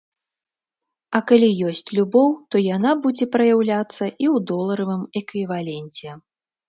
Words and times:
А 1.17 1.21
калі 1.31 1.49
ёсць 1.71 1.91
любоў, 1.97 2.29
то 2.51 2.55
яна 2.75 2.91
будзе 3.03 3.25
праяўляцца 3.35 4.01
і 4.01 4.25
ў 4.33 4.45
доларавым 4.53 5.03
эквіваленце. 5.23 6.09